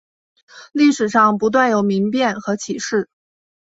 [0.71, 3.07] 历史上不断有民变和起事。